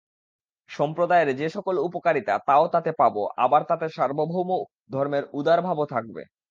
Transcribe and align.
সম্প্রদায়ের 0.69 1.29
যে-সকল 1.39 1.75
উপকারিতা 1.87 2.33
তাও 2.47 2.65
তাতে 2.67 2.91
পাব, 2.99 3.15
আবার 3.37 3.61
তাতে 3.69 3.85
সার্বভৌম 3.89 4.49
ধর্মের 4.89 5.23
উদারভাবও 5.33 5.85
থাকবে। 5.93 6.21